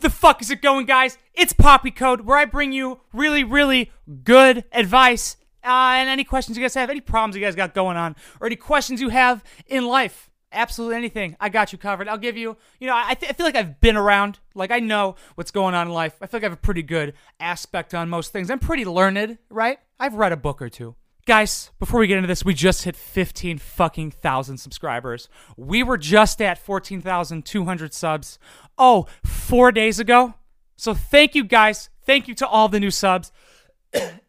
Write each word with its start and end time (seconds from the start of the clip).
The 0.00 0.10
fuck 0.10 0.42
is 0.42 0.50
it 0.50 0.62
going, 0.62 0.86
guys? 0.86 1.18
It's 1.34 1.52
Poppy 1.52 1.90
Code, 1.90 2.22
where 2.22 2.38
I 2.38 2.44
bring 2.44 2.72
you 2.72 3.00
really, 3.12 3.44
really 3.44 3.90
good 4.24 4.64
advice. 4.72 5.36
Uh, 5.64 5.94
and 5.96 6.08
any 6.08 6.24
questions 6.24 6.56
you 6.56 6.62
guys 6.64 6.74
have, 6.74 6.90
any 6.90 7.00
problems 7.00 7.36
you 7.36 7.42
guys 7.42 7.54
got 7.54 7.74
going 7.74 7.96
on, 7.96 8.16
or 8.40 8.46
any 8.46 8.56
questions 8.56 9.00
you 9.00 9.10
have 9.10 9.44
in 9.66 9.86
life, 9.86 10.28
absolutely 10.50 10.96
anything, 10.96 11.36
I 11.38 11.48
got 11.48 11.72
you 11.72 11.78
covered. 11.78 12.08
I'll 12.08 12.18
give 12.18 12.36
you, 12.36 12.56
you 12.80 12.88
know, 12.88 12.94
I, 12.96 13.14
th- 13.14 13.30
I 13.30 13.34
feel 13.34 13.46
like 13.46 13.56
I've 13.56 13.80
been 13.80 13.96
around. 13.96 14.40
Like, 14.54 14.70
I 14.70 14.80
know 14.80 15.14
what's 15.36 15.52
going 15.52 15.74
on 15.74 15.86
in 15.86 15.92
life. 15.92 16.16
I 16.20 16.26
feel 16.26 16.38
like 16.38 16.44
I 16.44 16.46
have 16.46 16.52
a 16.52 16.56
pretty 16.56 16.82
good 16.82 17.14
aspect 17.38 17.94
on 17.94 18.08
most 18.08 18.32
things. 18.32 18.50
I'm 18.50 18.58
pretty 18.58 18.84
learned, 18.84 19.38
right? 19.48 19.78
I've 20.00 20.14
read 20.14 20.32
a 20.32 20.36
book 20.36 20.60
or 20.60 20.68
two. 20.68 20.96
Guys, 21.24 21.70
before 21.78 22.00
we 22.00 22.08
get 22.08 22.16
into 22.16 22.26
this, 22.26 22.44
we 22.44 22.52
just 22.52 22.82
hit 22.82 22.96
15 22.96 23.58
fucking 23.58 24.10
thousand 24.10 24.58
subscribers. 24.58 25.28
We 25.56 25.84
were 25.84 25.96
just 25.96 26.42
at 26.42 26.58
14,200 26.58 27.94
subs. 27.94 28.40
Oh, 28.76 29.06
four 29.22 29.70
days 29.70 30.00
ago. 30.00 30.34
So 30.74 30.94
thank 30.94 31.36
you 31.36 31.44
guys. 31.44 31.90
Thank 32.04 32.26
you 32.26 32.34
to 32.34 32.46
all 32.46 32.68
the 32.68 32.80
new 32.80 32.90
subs. 32.90 33.30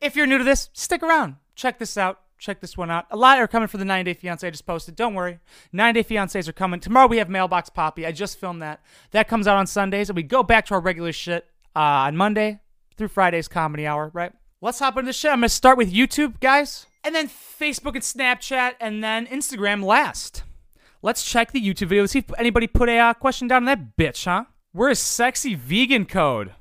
if 0.02 0.16
you're 0.16 0.28
new 0.28 0.38
to 0.38 0.44
this, 0.44 0.70
stick 0.74 1.02
around. 1.02 1.38
Check 1.56 1.80
this 1.80 1.98
out. 1.98 2.20
Check 2.38 2.62
this 2.62 2.78
one 2.78 2.92
out. 2.92 3.06
A 3.10 3.18
lot 3.18 3.40
are 3.40 3.48
coming 3.48 3.68
for 3.68 3.78
the 3.78 3.86
90 3.86 4.14
Day 4.14 4.20
Fiance 4.20 4.46
I 4.46 4.52
just 4.52 4.68
posted. 4.68 4.96
Don't 4.96 5.16
worry. 5.16 5.40
90 5.72 6.04
Day 6.04 6.16
Fiancés 6.16 6.48
are 6.48 6.54
coming. 6.54 6.80
Tomorrow 6.80 7.08
we 7.08 7.18
have 7.18 7.30
Mailbox 7.30 7.70
Poppy. 7.72 8.06
I 8.06 8.12
just 8.12 8.40
filmed 8.40 8.62
that. 8.62 8.84
That 9.12 9.28
comes 9.28 9.48
out 9.48 9.58
on 9.58 9.66
Sundays, 9.66 10.10
and 10.10 10.16
we 10.16 10.22
go 10.24 10.44
back 10.44 10.68
to 10.68 10.76
our 10.76 10.82
regular 10.82 11.14
shit 11.14 11.48
uh, 11.76 11.80
on 11.80 12.18
Monday 12.18 12.60
through 12.98 13.08
Friday's 13.08 13.48
comedy 13.48 13.88
hour, 13.88 14.12
right? 14.14 14.34
Let's 14.64 14.80
hop 14.80 14.96
into 14.96 15.08
the 15.08 15.12
shit. 15.14 15.30
I'm 15.30 15.42
going 15.42 15.50
to 15.50 15.54
start 15.54 15.78
with 15.78 15.92
YouTube, 15.92 16.40
guys, 16.40 16.86
and 17.04 17.14
then 17.14 17.28
Facebook 17.28 17.96
and 17.96 18.02
Snapchat, 18.02 18.76
and 18.80 19.04
then 19.04 19.28
Instagram 19.28 19.84
last. 19.84 20.44
Let's 21.02 21.26
check 21.26 21.52
the 21.52 21.60
YouTube 21.60 21.88
video. 21.88 22.04
Let's 22.04 22.14
see 22.14 22.20
if 22.20 22.32
anybody 22.38 22.68
put 22.68 22.88
a 22.88 22.98
uh, 22.98 23.14
question 23.14 23.50
down 23.50 23.64
on 23.64 23.66
that 23.66 23.98
bitch, 23.98 24.24
huh? 24.24 24.46
Where 24.72 24.90
is 24.90 25.00
sexy 25.00 25.54
vegan 25.54 26.06
code? 26.06 26.54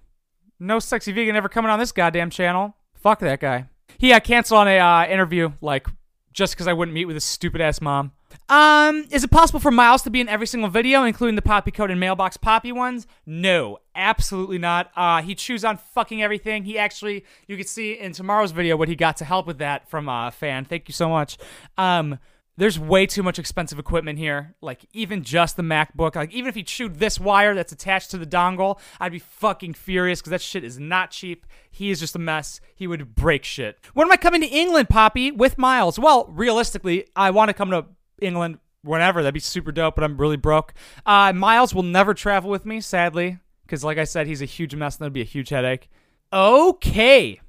No 0.58 0.80
sexy 0.80 1.12
vegan 1.12 1.36
ever 1.36 1.48
coming 1.48 1.70
on 1.70 1.78
this 1.78 1.92
goddamn 1.92 2.30
channel. 2.30 2.74
Fuck 2.96 3.20
that 3.20 3.38
guy. 3.38 3.68
He 3.98 4.08
got 4.08 4.24
canceled 4.24 4.58
on 4.58 4.66
a 4.66 4.80
uh, 4.80 5.06
interview, 5.06 5.52
like 5.60 5.86
just 6.32 6.54
because 6.54 6.66
I 6.66 6.72
wouldn't 6.72 6.96
meet 6.96 7.04
with 7.04 7.14
his 7.14 7.24
stupid 7.24 7.60
ass 7.60 7.80
mom. 7.80 8.10
Um, 8.48 9.06
is 9.10 9.24
it 9.24 9.30
possible 9.30 9.60
for 9.60 9.70
Miles 9.70 10.02
to 10.02 10.10
be 10.10 10.20
in 10.20 10.28
every 10.28 10.46
single 10.46 10.68
video, 10.68 11.04
including 11.04 11.36
the 11.36 11.42
Poppy 11.42 11.70
Code 11.70 11.90
and 11.90 11.98
Mailbox 11.98 12.36
Poppy 12.36 12.72
ones? 12.72 13.06
No, 13.24 13.78
absolutely 13.94 14.58
not. 14.58 14.90
Uh, 14.94 15.22
he 15.22 15.34
chews 15.34 15.64
on 15.64 15.76
fucking 15.76 16.22
everything. 16.22 16.64
He 16.64 16.78
actually, 16.78 17.24
you 17.46 17.56
can 17.56 17.66
see 17.66 17.92
in 17.92 18.12
tomorrow's 18.12 18.52
video 18.52 18.76
what 18.76 18.88
he 18.88 18.96
got 18.96 19.16
to 19.18 19.24
help 19.24 19.46
with 19.46 19.58
that 19.58 19.88
from 19.88 20.08
a 20.08 20.30
fan. 20.30 20.64
Thank 20.64 20.88
you 20.88 20.94
so 20.94 21.08
much. 21.08 21.38
Um, 21.78 22.18
there's 22.58 22.78
way 22.78 23.06
too 23.06 23.22
much 23.22 23.38
expensive 23.38 23.78
equipment 23.78 24.18
here. 24.18 24.54
Like 24.60 24.84
even 24.92 25.22
just 25.22 25.56
the 25.56 25.62
MacBook. 25.62 26.14
Like 26.16 26.32
even 26.32 26.48
if 26.48 26.54
he 26.54 26.62
chewed 26.62 26.96
this 26.96 27.18
wire 27.18 27.54
that's 27.54 27.72
attached 27.72 28.10
to 28.10 28.18
the 28.18 28.26
dongle, 28.26 28.78
I'd 29.00 29.12
be 29.12 29.18
fucking 29.18 29.74
furious 29.74 30.20
because 30.20 30.32
that 30.32 30.42
shit 30.42 30.62
is 30.62 30.78
not 30.78 31.10
cheap. 31.10 31.46
He 31.70 31.90
is 31.90 31.98
just 31.98 32.14
a 32.14 32.18
mess. 32.18 32.60
He 32.74 32.86
would 32.86 33.14
break 33.14 33.44
shit. 33.44 33.78
When 33.94 34.06
am 34.06 34.12
I 34.12 34.16
coming 34.16 34.42
to 34.42 34.46
England, 34.46 34.90
Poppy, 34.90 35.30
with 35.30 35.56
Miles? 35.56 35.98
Well, 35.98 36.26
realistically, 36.28 37.06
I 37.16 37.30
want 37.30 37.48
to 37.48 37.54
come 37.54 37.70
to 37.70 37.86
England 38.22 38.58
whenever. 38.82 39.22
That'd 39.22 39.34
be 39.34 39.40
super 39.40 39.72
dope, 39.72 39.94
but 39.94 40.04
I'm 40.04 40.16
really 40.16 40.36
broke. 40.36 40.74
Uh, 41.06 41.32
Miles 41.32 41.74
will 41.74 41.82
never 41.82 42.14
travel 42.14 42.50
with 42.50 42.64
me, 42.66 42.80
sadly, 42.80 43.38
because 43.64 43.84
like 43.84 43.98
I 43.98 44.04
said, 44.04 44.26
he's 44.26 44.42
a 44.42 44.46
huge 44.46 44.74
mess 44.74 44.96
and 44.96 45.00
that'd 45.00 45.12
be 45.12 45.20
a 45.20 45.24
huge 45.24 45.50
headache. 45.50 45.88
Okay. 46.32 47.40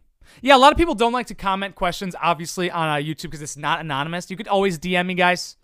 Yeah, 0.41 0.55
a 0.55 0.57
lot 0.57 0.71
of 0.71 0.77
people 0.77 0.95
don't 0.95 1.13
like 1.13 1.27
to 1.27 1.35
comment 1.35 1.75
questions, 1.75 2.15
obviously, 2.21 2.71
on 2.71 2.89
uh, 2.89 2.95
YouTube 2.95 3.23
because 3.23 3.41
it's 3.41 3.57
not 3.57 3.79
anonymous. 3.79 4.29
You 4.29 4.37
could 4.37 4.47
always 4.47 4.79
DM 4.79 5.05
me, 5.05 5.13
guys. 5.13 5.57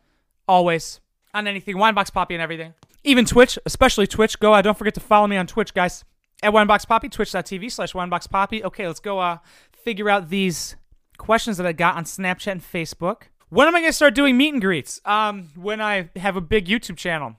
Always. 0.47 0.99
On 1.33 1.47
anything. 1.47 1.75
Winebox 1.75 2.13
Poppy 2.13 2.35
and 2.35 2.41
everything. 2.41 2.73
Even 3.03 3.25
Twitch, 3.25 3.57
especially 3.65 4.07
Twitch. 4.07 4.39
Go, 4.39 4.53
uh, 4.53 4.61
don't 4.61 4.77
forget 4.77 4.93
to 4.95 4.99
follow 4.99 5.27
me 5.27 5.37
on 5.37 5.47
Twitch, 5.47 5.73
guys. 5.73 6.03
At 6.41 6.53
Winebox 6.53 6.87
Poppy, 6.87 7.09
twitch.tv 7.09 7.71
slash 7.71 7.93
Winebox 7.93 8.29
Poppy. 8.29 8.63
Okay, 8.63 8.87
let's 8.87 8.99
go 8.99 9.19
uh, 9.19 9.39
figure 9.83 10.09
out 10.09 10.29
these 10.29 10.75
questions 11.17 11.57
that 11.57 11.67
I 11.67 11.73
got 11.73 11.97
on 11.97 12.05
Snapchat 12.05 12.51
and 12.51 12.63
Facebook. 12.63 13.23
When 13.49 13.67
am 13.67 13.75
I 13.75 13.79
going 13.79 13.89
to 13.89 13.95
start 13.95 14.15
doing 14.15 14.37
meet 14.37 14.53
and 14.53 14.61
greets? 14.61 15.01
Um, 15.05 15.49
when 15.55 15.81
I 15.81 16.09
have 16.15 16.35
a 16.35 16.41
big 16.41 16.67
YouTube 16.67 16.97
channel. 16.97 17.35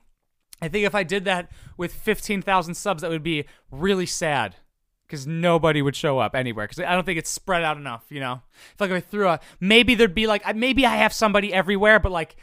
I 0.61 0.67
think 0.67 0.85
if 0.85 0.93
I 0.93 1.03
did 1.03 1.25
that 1.25 1.49
with 1.75 1.93
15,000 1.93 2.75
subs, 2.75 3.01
that 3.01 3.09
would 3.09 3.23
be 3.23 3.45
really 3.71 4.05
sad 4.05 4.57
because 5.07 5.25
nobody 5.27 5.81
would 5.81 5.95
show 5.95 6.19
up 6.19 6.35
anywhere 6.35 6.65
because 6.65 6.79
I 6.79 6.93
don't 6.93 7.05
think 7.05 7.17
it's 7.17 7.29
spread 7.29 7.63
out 7.63 7.77
enough. 7.77 8.05
You 8.09 8.19
know, 8.19 8.41
if 8.73 8.79
like 8.79 8.91
if 8.91 8.97
I 8.97 8.99
threw 9.01 9.27
a 9.27 9.39
maybe 9.59 9.95
there'd 9.95 10.15
be 10.15 10.27
like 10.27 10.55
maybe 10.55 10.85
I 10.85 10.95
have 10.97 11.13
somebody 11.13 11.53
everywhere, 11.53 11.99
but 11.99 12.11
like 12.11 12.35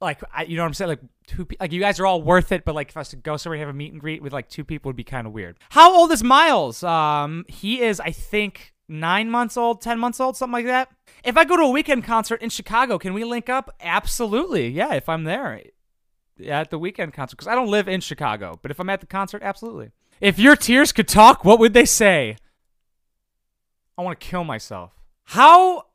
like 0.00 0.22
I, 0.32 0.44
you 0.44 0.56
know 0.56 0.62
what 0.62 0.68
I'm 0.68 0.74
saying 0.74 0.88
like 0.88 1.00
two 1.26 1.46
like 1.60 1.72
you 1.72 1.80
guys 1.80 2.00
are 2.00 2.06
all 2.06 2.22
worth 2.22 2.50
it, 2.52 2.64
but 2.64 2.74
like 2.74 2.88
if 2.88 2.96
I 2.96 3.00
was 3.00 3.10
to 3.10 3.16
go 3.16 3.36
somewhere 3.36 3.56
and 3.56 3.66
have 3.66 3.74
a 3.74 3.76
meet 3.76 3.92
and 3.92 4.00
greet 4.00 4.22
with 4.22 4.32
like 4.32 4.48
two 4.48 4.64
people 4.64 4.88
would 4.88 4.96
be 4.96 5.04
kind 5.04 5.26
of 5.26 5.32
weird. 5.32 5.58
How 5.70 5.94
old 5.94 6.12
is 6.12 6.22
Miles? 6.22 6.82
Um, 6.82 7.44
he 7.48 7.82
is 7.82 8.00
I 8.00 8.10
think 8.10 8.71
nine 8.88 9.30
months 9.30 9.56
old, 9.56 9.80
ten 9.80 9.98
months 9.98 10.20
old, 10.20 10.36
something 10.36 10.52
like 10.52 10.66
that. 10.66 10.88
If 11.24 11.36
I 11.36 11.44
go 11.44 11.56
to 11.56 11.62
a 11.62 11.70
weekend 11.70 12.04
concert 12.04 12.42
in 12.42 12.50
Chicago, 12.50 12.98
can 12.98 13.14
we 13.14 13.24
link 13.24 13.48
up? 13.48 13.74
Absolutely, 13.80 14.68
yeah. 14.68 14.94
If 14.94 15.08
I'm 15.08 15.24
there 15.24 15.62
at 16.46 16.70
the 16.70 16.78
weekend 16.78 17.12
concert, 17.12 17.36
because 17.36 17.48
I 17.48 17.54
don't 17.54 17.70
live 17.70 17.88
in 17.88 18.00
Chicago, 18.00 18.58
but 18.60 18.70
if 18.70 18.80
I'm 18.80 18.90
at 18.90 19.00
the 19.00 19.06
concert, 19.06 19.42
absolutely. 19.42 19.90
If 20.20 20.38
your 20.38 20.56
tears 20.56 20.92
could 20.92 21.08
talk, 21.08 21.44
what 21.44 21.58
would 21.58 21.74
they 21.74 21.84
say? 21.84 22.36
I 23.96 24.02
want 24.02 24.18
to 24.18 24.26
kill 24.26 24.44
myself. 24.44 24.92
How 25.24 25.86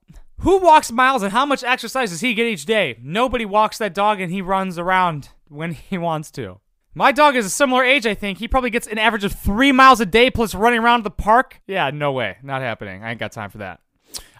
who 0.42 0.60
walks 0.60 0.92
miles 0.92 1.24
and 1.24 1.32
how 1.32 1.46
much 1.46 1.64
exercise 1.64 2.12
does 2.12 2.22
he 2.22 2.34
get 2.34 2.46
each 2.46 2.66
day? 2.66 2.98
Nobody 3.02 3.46
walks 3.46 3.78
that 3.80 3.94
dog 3.94 4.22
and 4.22 4.32
he 4.32 4.42
runs 4.42 4.78
around 4.78 5.30
when 5.48 5.72
he 5.72 5.98
wants 5.98 6.30
to. 6.32 6.60
My 6.98 7.12
dog 7.12 7.36
is 7.36 7.46
a 7.46 7.50
similar 7.52 7.84
age, 7.84 8.08
I 8.08 8.16
think. 8.16 8.40
He 8.40 8.48
probably 8.48 8.72
gets 8.72 8.88
an 8.88 8.98
average 8.98 9.24
of 9.24 9.32
three 9.32 9.72
miles 9.72 10.02
a 10.02 10.06
day 10.06 10.32
plus 10.32 10.56
running 10.56 10.80
around 10.80 11.04
the 11.04 11.12
park. 11.12 11.62
Yeah, 11.68 11.92
no 11.92 12.12
way. 12.12 12.38
Not 12.42 12.64
happening. 12.64 13.04
I 13.04 13.12
ain't 13.12 13.20
got 13.20 13.32
time 13.32 13.52
for 13.52 13.60
that. 13.60 13.82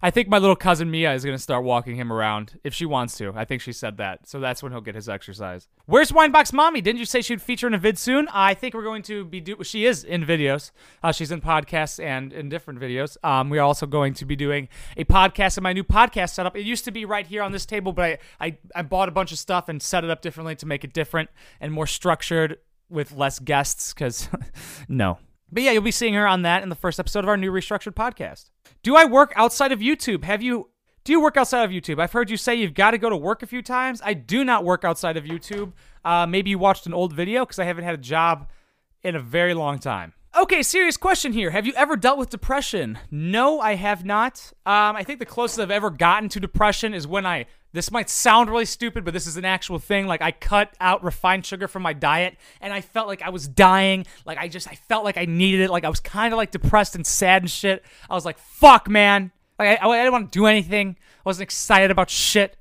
I 0.02 0.12
think 0.12 0.28
my 0.28 0.38
little 0.38 0.56
cousin 0.56 0.92
Mia 0.92 1.14
is 1.14 1.24
going 1.24 1.36
to 1.36 1.42
start 1.42 1.64
walking 1.64 1.96
him 1.96 2.14
around 2.14 2.60
if 2.64 2.74
she 2.74 2.86
wants 2.86 3.18
to. 3.18 3.34
I 3.36 3.46
think 3.46 3.62
she 3.62 3.74
said 3.74 3.98
that. 3.98 4.28
So 4.28 4.40
that's 4.40 4.62
when 4.62 4.72
he'll 4.72 4.82
get 4.82 4.96
his 4.96 5.10
exercise. 5.10 5.68
Where's 5.86 6.12
Winebox 6.12 6.54
Mommy? 6.54 6.82
Didn't 6.82 7.00
you 7.00 7.06
say 7.06 7.22
she'd 7.22 7.42
feature 7.42 7.68
in 7.68 7.74
a 7.74 7.78
vid 7.78 7.98
soon? 7.98 8.28
I 8.32 8.54
think 8.54 8.74
we're 8.74 8.84
going 8.84 9.02
to 9.04 9.26
be 9.26 9.42
do. 9.42 9.64
She 9.64 9.86
is 9.86 10.04
in 10.04 10.24
videos. 10.24 10.72
Uh, 11.02 11.12
she's 11.12 11.32
in 11.32 11.42
podcasts 11.42 12.04
and 12.04 12.32
in 12.32 12.50
different 12.50 12.80
videos. 12.80 13.18
Um, 13.24 13.50
we 13.50 13.58
are 13.58 13.64
also 13.64 13.86
going 13.86 14.14
to 14.16 14.26
be 14.26 14.36
doing 14.36 14.70
a 14.96 15.04
podcast 15.04 15.58
in 15.58 15.64
my 15.64 15.74
new 15.74 15.84
podcast 15.84 16.30
setup. 16.30 16.56
It 16.56 16.66
used 16.66 16.86
to 16.86 16.92
be 16.92 17.06
right 17.06 17.26
here 17.26 17.42
on 17.42 17.52
this 17.52 17.66
table, 17.66 17.94
but 17.94 18.06
I, 18.06 18.18
I, 18.40 18.58
I 18.76 18.82
bought 18.84 19.10
a 19.10 19.12
bunch 19.12 19.32
of 19.32 19.40
stuff 19.40 19.68
and 19.68 19.82
set 19.82 20.04
it 20.04 20.10
up 20.10 20.22
differently 20.22 20.56
to 20.58 20.66
make 20.66 20.84
it 20.84 20.94
different 20.94 21.30
and 21.60 21.74
more 21.74 21.88
structured 21.88 22.58
with 22.90 23.12
less 23.14 23.40
guests 23.40 23.94
because 23.94 24.30
no. 24.88 25.18
But 25.52 25.64
yeah, 25.64 25.72
you'll 25.72 25.82
be 25.84 25.92
seeing 25.92 26.14
her 26.14 26.28
on 26.28 26.42
that 26.42 26.64
in 26.64 26.70
the 26.70 26.76
first 26.76 27.00
episode 27.00 27.24
of 27.24 27.30
our 27.30 27.38
new 27.38 27.52
restructured 27.52 27.94
podcast. 27.94 28.50
Do 28.84 28.96
I 28.96 29.06
work 29.06 29.34
outside 29.36 29.72
of 29.72 29.80
YouTube? 29.80 30.24
Have 30.24 30.42
you 30.42 30.70
do 31.04 31.14
you 31.14 31.22
work 31.22 31.38
outside 31.38 31.64
of 31.64 31.72
YouTube? 31.72 32.02
I've 32.02 32.12
heard 32.12 32.30
you 32.30 32.36
say 32.36 32.56
you've 32.56 32.74
got 32.74 32.92
to 32.92 32.98
go 32.98 33.10
to 33.10 33.16
work 33.16 33.42
a 33.42 33.48
few 33.48 33.62
times. 33.62 34.02
I 34.04 34.14
do 34.14 34.44
not 34.44 34.66
work 34.66 34.84
outside 34.84 35.16
of 35.16 35.24
YouTube. 35.24 35.72
Uh, 36.04 36.28
maybe 36.28 36.50
you 36.50 36.60
watched 36.60 36.86
an 36.86 36.94
old 36.94 37.14
video 37.14 37.46
because 37.46 37.60
I 37.60 37.64
haven't 37.64 37.86
had 37.86 37.94
a 37.94 37.98
job 37.98 38.50
in 39.04 39.16
a 39.16 39.20
very 39.22 39.54
long 39.54 39.80
time. 39.80 40.12
Okay, 40.38 40.62
serious 40.62 40.98
question 40.98 41.32
here. 41.32 41.52
Have 41.52 41.66
you 41.66 41.72
ever 41.78 41.96
dealt 41.96 42.20
with 42.20 42.30
depression? 42.30 43.00
No, 43.10 43.62
I 43.62 43.76
have 43.76 44.04
not. 44.04 44.52
Um, 44.66 44.98
I 44.98 45.04
think 45.04 45.20
the 45.20 45.26
closest 45.26 45.62
I've 45.62 45.72
ever 45.72 45.90
gotten 45.90 46.28
to 46.30 46.42
depression 46.42 46.94
is 46.94 47.08
when 47.08 47.26
I. 47.26 47.46
This 47.74 47.92
might 47.92 48.10
sound 48.10 48.50
really 48.50 48.66
stupid, 48.66 49.04
but 49.04 49.14
this 49.14 49.28
is 49.28 49.38
an 49.38 49.46
actual 49.46 49.80
thing. 49.80 50.08
Like 50.08 50.22
I 50.22 50.32
cut 50.32 50.74
out 50.80 51.04
refined 51.04 51.46
sugar 51.46 51.68
from 51.68 51.84
my 51.84 51.94
diet, 51.94 52.38
and 52.62 52.74
I 52.74 52.82
felt 52.82 53.08
like 53.08 53.22
I 53.22 53.30
was 53.30 53.48
dying. 53.48 54.06
Like 54.26 54.38
I 54.38 54.48
just, 54.48 54.68
I 54.68 54.76
felt 54.76 55.04
like 55.04 55.18
I 55.18 55.26
needed 55.26 55.62
it. 55.62 55.70
Like 55.70 55.84
I 55.84 55.90
was 55.90 56.00
kind 56.00 56.34
of 56.34 56.38
like 56.38 56.52
depressed 56.52 56.96
and 56.96 57.06
sad 57.06 57.44
and 57.44 57.52
shit. 57.52 57.84
I 58.10 58.16
was 58.16 58.26
like, 58.26 58.38
"Fuck, 58.38 58.90
man!" 58.90 59.32
Like 59.60 59.82
I, 59.82 59.88
I 59.88 59.98
didn't 59.98 60.12
want 60.14 60.32
to 60.32 60.40
do 60.40 60.46
anything. 60.46 60.96
I 61.00 61.22
wasn't 61.26 61.44
excited 61.44 61.92
about 61.92 62.10
shit 62.10 62.58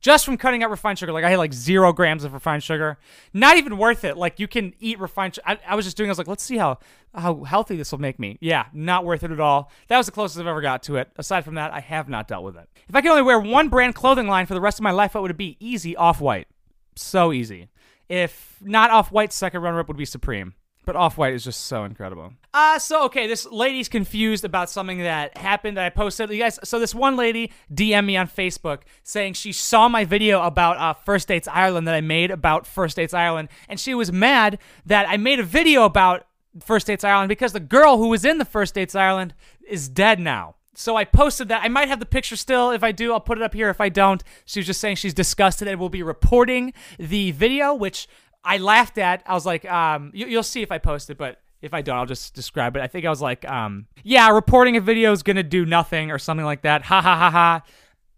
just 0.00 0.24
from 0.24 0.36
cutting 0.36 0.62
out 0.62 0.70
refined 0.70 0.98
sugar. 0.98 1.12
Like 1.12 1.24
I 1.24 1.30
had 1.30 1.38
like 1.38 1.52
zero 1.52 1.92
grams 1.92 2.24
of 2.24 2.32
refined 2.34 2.62
sugar. 2.62 2.98
Not 3.32 3.56
even 3.56 3.78
worth 3.78 4.04
it. 4.04 4.16
Like 4.16 4.38
you 4.38 4.48
can 4.48 4.74
eat 4.78 4.98
refined. 4.98 5.38
I, 5.44 5.58
I 5.66 5.74
was 5.74 5.84
just 5.84 5.96
doing. 5.96 6.10
I 6.10 6.12
was 6.12 6.18
like, 6.18 6.28
let's 6.28 6.42
see 6.42 6.56
how 6.56 6.78
how 7.14 7.44
healthy 7.44 7.76
this 7.76 7.92
will 7.92 8.00
make 8.00 8.18
me. 8.18 8.38
Yeah, 8.40 8.66
not 8.72 9.04
worth 9.04 9.22
it 9.22 9.30
at 9.30 9.40
all. 9.40 9.70
That 9.88 9.96
was 9.96 10.06
the 10.06 10.12
closest 10.12 10.38
I've 10.38 10.46
ever 10.46 10.60
got 10.60 10.82
to 10.84 10.96
it. 10.96 11.08
Aside 11.16 11.44
from 11.44 11.54
that, 11.54 11.72
I 11.72 11.80
have 11.80 12.08
not 12.08 12.28
dealt 12.28 12.44
with 12.44 12.56
it. 12.56 12.68
If 12.88 12.94
I 12.94 13.00
could 13.00 13.10
only 13.10 13.22
wear 13.22 13.40
one 13.40 13.68
brand 13.68 13.94
clothing 13.94 14.28
line 14.28 14.46
for 14.46 14.54
the 14.54 14.60
rest 14.60 14.78
of 14.78 14.82
my 14.82 14.90
life, 14.90 15.14
what 15.14 15.22
would 15.22 15.30
it 15.30 15.36
be? 15.36 15.56
Easy, 15.60 15.96
Off 15.96 16.20
White. 16.20 16.48
So 16.94 17.32
easy. 17.32 17.68
If 18.08 18.58
not 18.62 18.90
Off 18.90 19.10
White, 19.10 19.32
second 19.32 19.62
runner 19.62 19.80
up 19.80 19.88
would 19.88 19.96
be 19.96 20.04
Supreme. 20.04 20.54
But 20.86 20.94
Off 20.96 21.18
White 21.18 21.34
is 21.34 21.42
just 21.44 21.66
so 21.66 21.84
incredible. 21.84 22.32
Uh, 22.54 22.78
so 22.78 23.04
okay, 23.06 23.26
this 23.26 23.44
lady's 23.44 23.88
confused 23.88 24.44
about 24.44 24.70
something 24.70 24.98
that 24.98 25.36
happened 25.36 25.76
that 25.76 25.84
I 25.84 25.90
posted. 25.90 26.30
You 26.30 26.38
guys, 26.38 26.60
so 26.62 26.78
this 26.78 26.94
one 26.94 27.16
lady 27.16 27.52
DM 27.74 28.06
me 28.06 28.16
on 28.16 28.28
Facebook 28.28 28.82
saying 29.02 29.34
she 29.34 29.52
saw 29.52 29.88
my 29.88 30.04
video 30.04 30.40
about 30.42 30.78
uh, 30.78 30.94
First 30.94 31.26
Dates 31.26 31.48
Ireland 31.48 31.88
that 31.88 31.94
I 31.94 32.00
made 32.00 32.30
about 32.30 32.68
First 32.68 32.96
Dates 32.96 33.12
Ireland, 33.12 33.48
and 33.68 33.80
she 33.80 33.94
was 33.94 34.12
mad 34.12 34.58
that 34.86 35.08
I 35.08 35.16
made 35.16 35.40
a 35.40 35.44
video 35.44 35.84
about 35.84 36.26
First 36.60 36.86
Dates 36.86 37.04
Ireland 37.04 37.28
because 37.28 37.52
the 37.52 37.60
girl 37.60 37.98
who 37.98 38.08
was 38.08 38.24
in 38.24 38.38
the 38.38 38.44
First 38.44 38.74
Dates 38.74 38.94
Ireland 38.94 39.34
is 39.68 39.88
dead 39.88 40.20
now. 40.20 40.54
So 40.78 40.94
I 40.94 41.04
posted 41.04 41.48
that. 41.48 41.62
I 41.64 41.68
might 41.68 41.88
have 41.88 42.00
the 42.00 42.06
picture 42.06 42.36
still. 42.36 42.70
If 42.70 42.82
I 42.82 42.92
do, 42.92 43.12
I'll 43.12 43.20
put 43.20 43.38
it 43.38 43.42
up 43.42 43.54
here. 43.54 43.70
If 43.70 43.80
I 43.80 43.88
don't, 43.88 44.22
she 44.44 44.60
was 44.60 44.66
just 44.66 44.80
saying 44.80 44.96
she's 44.96 45.14
disgusted 45.14 45.68
and 45.68 45.80
will 45.80 45.88
be 45.88 46.02
reporting 46.02 46.74
the 46.98 47.30
video, 47.30 47.74
which 47.74 48.06
I 48.46 48.58
laughed 48.58 48.96
at. 48.96 49.24
I 49.26 49.34
was 49.34 49.44
like, 49.44 49.64
um, 49.70 50.12
you, 50.14 50.36
will 50.36 50.42
see 50.44 50.62
if 50.62 50.70
I 50.70 50.78
post 50.78 51.10
it, 51.10 51.18
but 51.18 51.40
If 51.60 51.74
I 51.74 51.82
don't, 51.82 51.96
I'll 51.96 52.06
just 52.06 52.32
describe 52.32 52.76
it. 52.76 52.82
I 52.82 52.86
think 52.86 53.04
I 53.04 53.10
was 53.10 53.20
like, 53.20 53.44
um, 53.48 53.86
yeah, 54.04 54.30
reporting 54.30 54.76
a 54.76 54.80
video 54.80 55.10
is 55.10 55.22
gonna 55.24 55.42
do 55.42 55.66
nothing 55.66 56.12
or 56.12 56.18
something 56.18 56.46
like 56.46 56.62
that. 56.62 56.82
Ha 56.82 57.00
ha 57.00 57.16
ha 57.16 57.62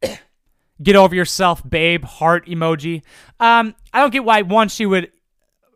ha. 0.02 0.18
Get 0.82 0.96
over 0.96 1.14
yourself, 1.14 1.62
babe. 1.68 2.04
Heart 2.04 2.46
emoji. 2.46 3.02
Um, 3.40 3.74
I 3.92 4.00
don't 4.00 4.12
get 4.12 4.24
why 4.24 4.42
one 4.42 4.68
she 4.68 4.86
would 4.86 5.10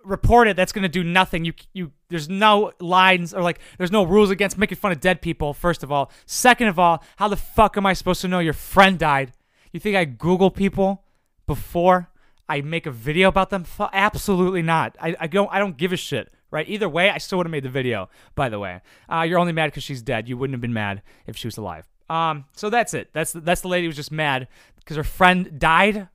report 0.04 0.48
it. 0.48 0.56
That's 0.56 0.72
gonna 0.72 0.88
do 0.88 1.02
nothing. 1.02 1.44
You 1.44 1.54
you. 1.72 1.92
There's 2.08 2.28
no 2.28 2.72
lines 2.78 3.32
or 3.32 3.42
like 3.42 3.58
there's 3.78 3.90
no 3.90 4.04
rules 4.04 4.30
against 4.30 4.58
making 4.58 4.76
fun 4.76 4.92
of 4.92 5.00
dead 5.00 5.22
people. 5.22 5.54
First 5.54 5.82
of 5.82 5.90
all. 5.90 6.12
Second 6.26 6.68
of 6.68 6.78
all, 6.78 7.02
how 7.16 7.28
the 7.28 7.36
fuck 7.36 7.76
am 7.76 7.86
I 7.86 7.94
supposed 7.94 8.20
to 8.20 8.28
know 8.28 8.38
your 8.38 8.52
friend 8.52 8.98
died? 8.98 9.32
You 9.72 9.80
think 9.80 9.96
I 9.96 10.04
Google 10.04 10.50
people 10.50 11.04
before 11.46 12.11
I 12.52 12.60
make 12.60 12.84
a 12.86 12.90
video 12.90 13.28
about 13.28 13.48
them? 13.48 13.62
F- 13.62 13.88
absolutely 13.94 14.60
not. 14.60 14.96
I, 15.00 15.16
I 15.18 15.26
don't 15.26 15.48
I 15.50 15.58
don't 15.58 15.76
give 15.76 15.92
a 15.92 15.96
shit. 15.96 16.30
Right. 16.50 16.68
Either 16.68 16.86
way, 16.86 17.08
I 17.08 17.16
still 17.16 17.38
would 17.38 17.46
have 17.46 17.50
made 17.50 17.62
the 17.62 17.70
video. 17.70 18.10
By 18.34 18.50
the 18.50 18.58
way, 18.58 18.82
uh, 19.10 19.22
you're 19.22 19.38
only 19.38 19.54
mad 19.54 19.68
because 19.68 19.84
she's 19.84 20.02
dead. 20.02 20.28
You 20.28 20.36
wouldn't 20.36 20.52
have 20.54 20.60
been 20.60 20.74
mad 20.74 21.00
if 21.26 21.34
she 21.34 21.46
was 21.46 21.56
alive. 21.56 21.88
Um. 22.10 22.44
So 22.54 22.68
that's 22.68 22.92
it. 22.92 23.08
That's 23.14 23.32
that's 23.32 23.62
the 23.62 23.68
lady 23.68 23.86
who's 23.86 23.96
just 23.96 24.12
mad 24.12 24.48
because 24.76 24.98
her 24.98 25.04
friend 25.04 25.58
died, 25.58 26.08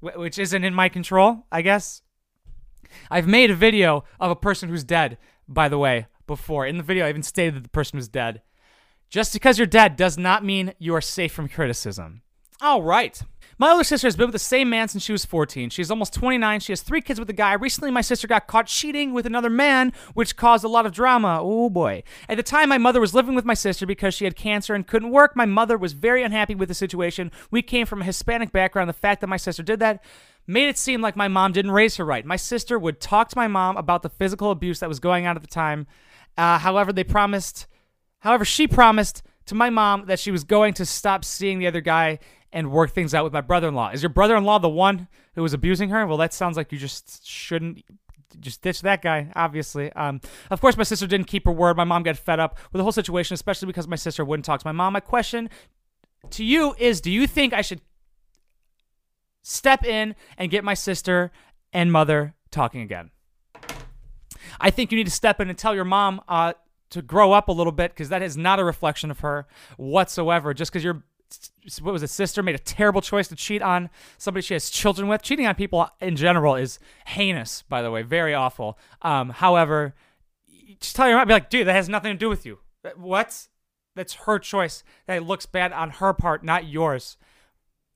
wh- 0.00 0.16
which 0.16 0.38
isn't 0.38 0.62
in 0.64 0.72
my 0.72 0.88
control. 0.88 1.46
I 1.50 1.62
guess. 1.62 2.02
I've 3.10 3.26
made 3.26 3.50
a 3.50 3.56
video 3.56 4.04
of 4.20 4.30
a 4.30 4.36
person 4.36 4.68
who's 4.68 4.84
dead. 4.84 5.18
By 5.48 5.68
the 5.68 5.78
way, 5.78 6.06
before 6.28 6.64
in 6.64 6.76
the 6.76 6.84
video, 6.84 7.06
I 7.06 7.08
even 7.08 7.24
stated 7.24 7.56
that 7.56 7.64
the 7.64 7.68
person 7.70 7.96
was 7.96 8.08
dead. 8.08 8.42
Just 9.10 9.32
because 9.32 9.58
you're 9.58 9.66
dead 9.66 9.96
does 9.96 10.16
not 10.16 10.44
mean 10.44 10.74
you 10.78 10.94
are 10.94 11.00
safe 11.00 11.32
from 11.32 11.48
criticism. 11.48 12.21
All 12.62 12.80
right. 12.80 13.20
My 13.58 13.72
older 13.72 13.82
sister 13.82 14.06
has 14.06 14.14
been 14.14 14.26
with 14.26 14.34
the 14.34 14.38
same 14.38 14.70
man 14.70 14.86
since 14.86 15.02
she 15.02 15.10
was 15.10 15.24
14. 15.24 15.68
She's 15.70 15.90
almost 15.90 16.14
29. 16.14 16.60
She 16.60 16.70
has 16.70 16.80
three 16.80 17.00
kids 17.00 17.18
with 17.18 17.28
a 17.28 17.32
guy. 17.32 17.54
Recently, 17.54 17.90
my 17.90 18.02
sister 18.02 18.28
got 18.28 18.46
caught 18.46 18.68
cheating 18.68 19.12
with 19.12 19.26
another 19.26 19.50
man, 19.50 19.92
which 20.14 20.36
caused 20.36 20.64
a 20.64 20.68
lot 20.68 20.86
of 20.86 20.92
drama. 20.92 21.40
Oh 21.42 21.68
boy. 21.68 22.04
At 22.28 22.36
the 22.36 22.44
time, 22.44 22.68
my 22.68 22.78
mother 22.78 23.00
was 23.00 23.14
living 23.14 23.34
with 23.34 23.44
my 23.44 23.54
sister 23.54 23.84
because 23.84 24.14
she 24.14 24.26
had 24.26 24.36
cancer 24.36 24.74
and 24.74 24.86
couldn't 24.86 25.10
work. 25.10 25.34
My 25.34 25.44
mother 25.44 25.76
was 25.76 25.92
very 25.92 26.22
unhappy 26.22 26.54
with 26.54 26.68
the 26.68 26.74
situation. 26.74 27.32
We 27.50 27.62
came 27.62 27.84
from 27.84 28.00
a 28.00 28.04
Hispanic 28.04 28.52
background. 28.52 28.88
The 28.88 28.94
fact 28.94 29.22
that 29.22 29.26
my 29.26 29.38
sister 29.38 29.64
did 29.64 29.80
that 29.80 30.04
made 30.46 30.68
it 30.68 30.78
seem 30.78 31.00
like 31.00 31.16
my 31.16 31.28
mom 31.28 31.50
didn't 31.50 31.72
raise 31.72 31.96
her 31.96 32.04
right. 32.04 32.24
My 32.24 32.36
sister 32.36 32.78
would 32.78 33.00
talk 33.00 33.28
to 33.30 33.36
my 33.36 33.48
mom 33.48 33.76
about 33.76 34.02
the 34.02 34.08
physical 34.08 34.52
abuse 34.52 34.78
that 34.78 34.88
was 34.88 35.00
going 35.00 35.26
on 35.26 35.34
at 35.34 35.42
the 35.42 35.48
time. 35.48 35.88
Uh, 36.38 36.58
however, 36.58 36.92
they 36.92 37.04
promised, 37.04 37.66
however, 38.20 38.44
she 38.44 38.68
promised 38.68 39.24
to 39.46 39.56
my 39.56 39.68
mom 39.68 40.06
that 40.06 40.20
she 40.20 40.30
was 40.30 40.44
going 40.44 40.74
to 40.74 40.86
stop 40.86 41.24
seeing 41.24 41.58
the 41.58 41.66
other 41.66 41.80
guy 41.80 42.20
and 42.52 42.70
work 42.70 42.90
things 42.90 43.14
out 43.14 43.24
with 43.24 43.32
my 43.32 43.40
brother-in-law. 43.40 43.90
Is 43.90 44.02
your 44.02 44.10
brother-in-law 44.10 44.58
the 44.58 44.68
one 44.68 45.08
who 45.34 45.42
was 45.42 45.54
abusing 45.54 45.88
her? 45.88 46.06
Well, 46.06 46.18
that 46.18 46.32
sounds 46.32 46.56
like 46.56 46.70
you 46.72 46.78
just 46.78 47.26
shouldn't 47.26 47.84
just 48.40 48.62
ditch 48.62 48.82
that 48.82 49.02
guy, 49.02 49.30
obviously. 49.34 49.92
Um, 49.92 50.20
of 50.50 50.60
course, 50.60 50.76
my 50.76 50.84
sister 50.84 51.06
didn't 51.06 51.26
keep 51.26 51.44
her 51.44 51.52
word. 51.52 51.76
My 51.76 51.84
mom 51.84 52.02
got 52.02 52.16
fed 52.16 52.40
up 52.40 52.58
with 52.72 52.78
the 52.78 52.82
whole 52.82 52.92
situation, 52.92 53.34
especially 53.34 53.66
because 53.66 53.88
my 53.88 53.96
sister 53.96 54.24
wouldn't 54.24 54.44
talk 54.44 54.60
to 54.60 54.66
my 54.66 54.72
mom. 54.72 54.92
My 54.92 55.00
question 55.00 55.50
to 56.30 56.44
you 56.44 56.74
is 56.78 57.00
do 57.00 57.10
you 57.10 57.26
think 57.26 57.52
I 57.52 57.62
should 57.62 57.80
step 59.42 59.84
in 59.84 60.14
and 60.38 60.50
get 60.50 60.64
my 60.64 60.74
sister 60.74 61.32
and 61.72 61.92
mother 61.92 62.34
talking 62.50 62.80
again? 62.80 63.10
I 64.60 64.70
think 64.70 64.92
you 64.92 64.96
need 64.96 65.06
to 65.06 65.12
step 65.12 65.40
in 65.40 65.48
and 65.48 65.58
tell 65.58 65.74
your 65.74 65.84
mom 65.84 66.20
uh, 66.28 66.52
to 66.90 67.02
grow 67.02 67.32
up 67.32 67.48
a 67.48 67.52
little 67.52 67.72
bit 67.72 67.92
because 67.92 68.10
that 68.10 68.22
is 68.22 68.36
not 68.36 68.58
a 68.58 68.64
reflection 68.64 69.10
of 69.10 69.20
her 69.20 69.46
whatsoever. 69.76 70.52
Just 70.52 70.70
because 70.70 70.84
your 70.84 71.04
what 71.80 71.92
was 71.92 72.02
it, 72.02 72.10
sister 72.10 72.42
made 72.42 72.54
a 72.54 72.58
terrible 72.58 73.00
choice 73.00 73.28
to 73.28 73.36
cheat 73.36 73.62
on 73.62 73.90
somebody 74.18 74.42
she 74.42 74.54
has 74.54 74.70
children 74.70 75.08
with. 75.08 75.22
Cheating 75.22 75.46
on 75.46 75.54
people 75.54 75.88
in 76.00 76.16
general 76.16 76.54
is 76.56 76.78
heinous, 77.06 77.62
by 77.62 77.82
the 77.82 77.90
way, 77.90 78.02
very 78.02 78.34
awful. 78.34 78.78
Um, 79.02 79.30
however, 79.30 79.94
just 80.80 80.96
tell 80.96 81.08
your 81.08 81.18
mom, 81.18 81.28
be 81.28 81.34
like, 81.34 81.50
dude, 81.50 81.66
that 81.66 81.74
has 81.74 81.88
nothing 81.88 82.12
to 82.12 82.18
do 82.18 82.28
with 82.28 82.44
you. 82.44 82.58
What? 82.96 83.48
That's 83.94 84.14
her 84.14 84.38
choice. 84.38 84.82
That 85.06 85.24
looks 85.24 85.46
bad 85.46 85.72
on 85.72 85.90
her 85.90 86.12
part, 86.12 86.42
not 86.42 86.66
yours. 86.66 87.16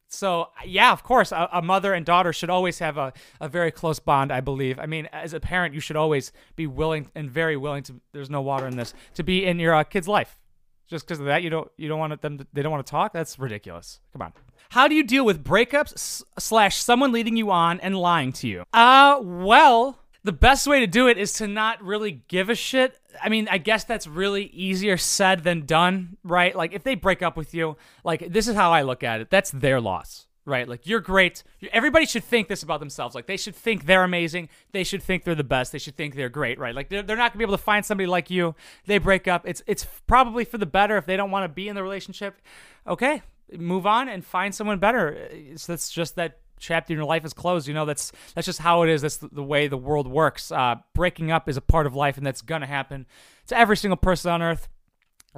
So 0.09 0.51
yeah, 0.65 0.93
of 0.93 1.03
course, 1.03 1.33
a, 1.33 1.49
a, 1.53 1.63
mother 1.63 1.93
and 1.93 2.07
daughter 2.07 2.33
should 2.33 2.51
always 2.51 2.79
have 2.79 2.97
a, 2.97 3.13
a 3.41 3.49
very 3.49 3.71
close 3.71 3.99
bond. 3.99 4.33
I 4.33 4.41
believe. 4.41 4.79
I 4.79 4.87
mean, 4.87 5.09
as 5.13 5.33
a 5.35 5.41
parent, 5.41 5.75
you 5.75 5.81
should 5.81 5.97
always 5.97 6.33
be 6.55 6.67
willing 6.67 7.11
and 7.15 7.31
very 7.31 7.57
willing 7.57 7.83
to. 7.85 8.01
There's 8.13 8.31
no 8.31 8.41
water 8.41 8.67
in 8.67 8.77
this 8.77 8.95
to 9.15 9.23
be 9.23 9.45
in 9.45 9.59
your 9.59 9.75
uh, 9.75 9.85
kid's 9.85 10.07
life. 10.07 10.39
Just 10.89 11.07
because 11.07 11.19
of 11.19 11.27
that, 11.27 11.43
you 11.43 11.51
don't 11.51 11.71
you 11.77 11.89
don't 11.89 11.99
want 11.99 12.21
them. 12.23 12.39
To, 12.39 12.47
they 12.53 12.63
don't 12.63 12.73
want 12.73 12.87
to 12.87 12.91
talk. 12.91 13.13
That's 13.13 13.39
ridiculous. 13.39 14.01
Come 14.13 14.23
on. 14.23 14.33
How 14.71 14.89
do 14.89 14.95
you 14.95 15.05
deal 15.05 15.25
with 15.25 15.45
breakups 15.45 16.23
slash 16.39 16.77
someone 16.77 17.13
leading 17.13 17.37
you 17.37 17.51
on 17.51 17.81
and 17.81 17.97
lying 17.97 18.33
to 18.35 18.49
you? 18.49 18.65
Uh, 18.73 19.21
well, 19.23 19.99
the 20.25 20.33
best 20.33 20.67
way 20.67 20.81
to 20.81 20.87
do 20.87 21.07
it 21.07 21.19
is 21.19 21.33
to 21.35 21.47
not 21.47 21.83
really 21.83 22.23
give 22.27 22.51
a 22.51 22.55
shit. 22.55 22.99
I 23.23 23.29
mean, 23.29 23.49
I 23.49 23.59
guess 23.59 23.85
that's 23.85 24.07
really 24.07 24.47
easier 24.47 24.97
said 24.97 25.45
than 25.45 25.67
done, 25.67 26.17
right? 26.25 26.55
Like 26.55 26.73
if 26.73 26.83
they 26.83 26.97
break 26.97 27.23
up 27.23 27.37
with 27.37 27.55
you, 27.55 27.77
like 28.05 28.33
this 28.33 28.49
is 28.49 28.57
how 28.57 28.73
I 28.73 28.83
look 28.83 29.03
at 29.03 29.21
it. 29.21 29.31
That's 29.31 29.51
their 29.51 29.81
loss, 29.81 30.27
right? 30.47 30.67
Like 30.67 30.87
you're 30.87 31.01
great. 31.01 31.43
Everybody 31.73 32.07
should 32.07 32.25
think 32.25 32.49
this 32.49 32.63
about 32.63 32.81
themselves. 32.81 33.15
Like 33.15 33.27
they 33.27 33.37
should 33.37 33.55
think 33.55 33.85
they're 33.85 34.05
amazing. 34.05 34.49
They 34.73 34.85
should 34.85 35.03
think 35.03 35.25
they're 35.25 35.35
the 35.35 35.45
best. 35.45 35.73
They 35.73 35.79
should 35.79 35.97
think 35.97 36.15
they're 36.15 36.31
great, 36.31 36.59
right? 36.59 36.75
Like 36.75 36.89
they're, 36.89 37.03
they're 37.03 37.17
not 37.17 37.33
gonna 37.33 37.39
be 37.39 37.45
able 37.45 37.59
to 37.59 37.63
find 37.63 37.85
somebody 37.85 38.07
like 38.07 38.31
you. 38.31 38.55
They 38.87 38.99
break 38.99 39.29
up. 39.29 39.43
It's 39.47 39.63
it's 39.67 39.85
probably 40.07 40.45
for 40.45 40.57
the 40.57 40.67
better 40.67 40.97
if 40.97 41.05
they 41.05 41.17
don't 41.17 41.31
want 41.31 41.45
to 41.45 41.49
be 41.49 41.69
in 41.69 41.75
the 41.75 41.83
relationship. 41.83 42.41
Okay, 42.87 43.23
move 43.53 43.87
on 43.87 44.09
and 44.09 44.25
find 44.25 44.55
someone 44.55 44.79
better. 44.79 45.29
So 45.57 45.73
that's 45.73 45.91
just 45.91 46.17
that 46.17 46.39
chapter 46.59 46.93
in 46.93 46.99
your 46.99 47.07
life 47.07 47.25
is 47.25 47.33
closed. 47.33 47.69
You 47.69 47.75
know, 47.75 47.85
that's 47.85 48.13
that's 48.35 48.47
just 48.47 48.61
how 48.61 48.83
it 48.83 48.91
is. 48.91 49.03
That's 49.03 49.19
the, 49.19 49.43
way 49.43 49.69
the 49.69 49.77
world 49.77 50.07
works. 50.07 50.51
Uh, 50.51 50.77
breaking 50.95 51.31
up 51.31 51.49
is 51.49 51.57
a 51.57 51.61
part 51.61 51.87
of 51.87 51.95
life, 51.95 52.17
and 52.17 52.27
that's 52.27 52.43
gonna 52.43 52.67
happen 52.67 53.07
to 53.49 53.59
every 53.59 53.77
single 53.77 53.97
person 53.97 54.31
on 54.31 54.43
earth. 54.43 54.69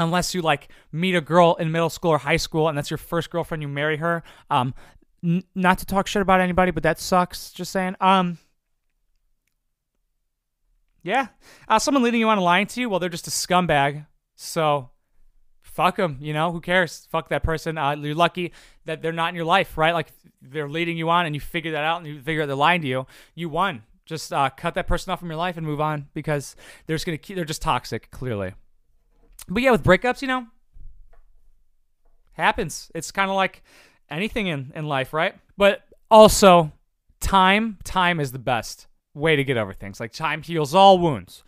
Unless 0.00 0.32
you 0.32 0.42
like 0.42 0.68
meet 0.92 1.16
a 1.16 1.20
girl 1.20 1.56
in 1.58 1.72
middle 1.72 1.90
school 1.90 2.12
or 2.12 2.18
high 2.18 2.36
school, 2.36 2.68
and 2.68 2.78
that's 2.78 2.88
your 2.88 2.98
first 2.98 3.30
girlfriend, 3.30 3.62
you 3.62 3.68
marry 3.68 3.96
her. 3.96 4.22
Um, 4.48 4.74
n- 5.22 5.44
not 5.54 5.78
to 5.78 5.86
talk 5.86 6.06
shit 6.06 6.22
about 6.22 6.40
anybody, 6.40 6.70
but 6.70 6.82
that 6.82 6.98
sucks. 6.98 7.50
Just 7.52 7.72
saying. 7.72 7.96
Um. 8.00 8.38
Yeah, 11.02 11.28
uh, 11.68 11.78
someone 11.78 12.02
leading 12.02 12.20
you 12.20 12.28
on 12.28 12.38
lying 12.38 12.66
to 12.66 12.80
you, 12.80 12.90
well, 12.90 12.98
they're 12.98 13.08
just 13.08 13.28
a 13.28 13.30
scumbag. 13.30 14.06
So 14.34 14.90
fuck 15.62 15.96
them. 15.96 16.18
You 16.20 16.32
know, 16.34 16.50
who 16.50 16.60
cares? 16.60 17.06
Fuck 17.10 17.28
that 17.28 17.42
person. 17.42 17.78
Uh, 17.78 17.92
you're 17.92 18.14
lucky 18.14 18.52
that 18.84 19.00
they're 19.00 19.12
not 19.12 19.30
in 19.30 19.36
your 19.36 19.44
life, 19.44 19.78
right? 19.78 19.94
Like 19.94 20.08
they're 20.42 20.68
leading 20.68 20.98
you 20.98 21.08
on, 21.08 21.24
and 21.24 21.34
you 21.34 21.40
figure 21.40 21.72
that 21.72 21.84
out, 21.84 21.98
and 21.98 22.06
you 22.06 22.20
figure 22.20 22.42
out 22.42 22.46
they're 22.46 22.56
lying 22.56 22.82
to 22.82 22.88
you. 22.88 23.06
You 23.34 23.48
won. 23.48 23.84
Just 24.06 24.32
uh, 24.32 24.50
cut 24.50 24.74
that 24.74 24.86
person 24.86 25.12
off 25.12 25.20
from 25.20 25.28
your 25.28 25.38
life 25.38 25.56
and 25.56 25.64
move 25.66 25.80
on 25.80 26.08
because 26.14 26.56
they're 26.86 26.96
just 26.96 27.06
gonna 27.06 27.16
keep, 27.16 27.36
they're 27.36 27.44
just 27.44 27.62
toxic, 27.62 28.10
clearly. 28.10 28.54
But 29.48 29.62
yeah, 29.62 29.70
with 29.70 29.84
breakups, 29.84 30.20
you 30.20 30.28
know, 30.28 30.46
happens. 32.32 32.90
It's 32.94 33.12
kind 33.12 33.30
of 33.30 33.36
like 33.36 33.62
anything 34.10 34.46
in 34.46 34.72
in 34.74 34.86
life, 34.86 35.12
right? 35.12 35.34
But 35.56 35.82
also, 36.10 36.72
time 37.20 37.78
time 37.84 38.20
is 38.20 38.32
the 38.32 38.38
best 38.38 38.86
way 39.14 39.36
to 39.36 39.44
get 39.44 39.56
over 39.56 39.72
things. 39.72 40.00
Like 40.00 40.12
time 40.12 40.42
heals 40.42 40.74
all 40.74 40.98
wounds 40.98 41.42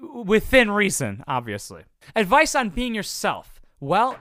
within 0.00 0.70
reason, 0.70 1.24
obviously. 1.26 1.84
Advice 2.14 2.54
on 2.54 2.70
being 2.70 2.94
yourself. 2.94 3.60
Well, 3.80 4.18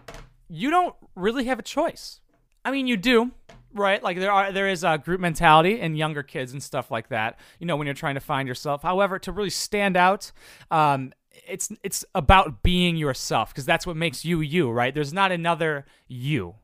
you 0.49 0.69
don't 0.69 0.95
really 1.15 1.45
have 1.45 1.59
a 1.59 1.63
choice. 1.63 2.19
I 2.63 2.71
mean, 2.71 2.87
you 2.87 2.97
do, 2.97 3.31
right? 3.73 4.01
Like 4.01 4.19
there 4.19 4.31
are 4.31 4.51
there 4.51 4.67
is 4.67 4.83
a 4.83 4.97
group 4.97 5.19
mentality 5.19 5.79
in 5.79 5.95
younger 5.95 6.23
kids 6.23 6.53
and 6.53 6.61
stuff 6.61 6.91
like 6.91 7.09
that. 7.09 7.39
You 7.59 7.67
know, 7.67 7.75
when 7.75 7.87
you're 7.87 7.93
trying 7.93 8.15
to 8.15 8.21
find 8.21 8.47
yourself. 8.47 8.83
However, 8.83 9.19
to 9.19 9.31
really 9.31 9.49
stand 9.49 9.95
out, 9.95 10.31
um, 10.71 11.13
it's 11.47 11.71
it's 11.83 12.03
about 12.13 12.63
being 12.63 12.97
yourself 12.97 13.49
because 13.49 13.65
that's 13.65 13.87
what 13.87 13.95
makes 13.95 14.25
you 14.25 14.41
you, 14.41 14.69
right? 14.69 14.93
There's 14.93 15.13
not 15.13 15.31
another 15.31 15.85
you. 16.07 16.55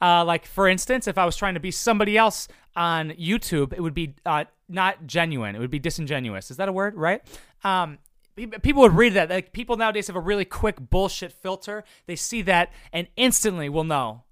Uh, 0.00 0.24
like 0.24 0.46
for 0.46 0.68
instance, 0.68 1.06
if 1.06 1.18
I 1.18 1.24
was 1.24 1.36
trying 1.36 1.54
to 1.54 1.60
be 1.60 1.70
somebody 1.70 2.16
else 2.16 2.48
on 2.76 3.10
YouTube, 3.10 3.72
it 3.72 3.80
would 3.80 3.94
be 3.94 4.14
uh, 4.26 4.44
not 4.68 5.06
genuine. 5.06 5.54
It 5.54 5.58
would 5.58 5.70
be 5.70 5.78
disingenuous. 5.78 6.50
Is 6.50 6.56
that 6.56 6.68
a 6.68 6.72
word? 6.72 6.94
Right? 6.94 7.22
Um, 7.62 7.98
people 8.34 8.82
would 8.82 8.96
read 8.96 9.14
that. 9.14 9.30
Like 9.30 9.52
people 9.52 9.76
nowadays 9.76 10.06
have 10.08 10.16
a 10.16 10.20
really 10.20 10.44
quick 10.44 10.76
bullshit 10.90 11.32
filter. 11.32 11.84
They 12.06 12.16
see 12.16 12.42
that 12.42 12.72
and 12.92 13.08
instantly 13.16 13.68
will 13.68 13.84
know 13.84 14.24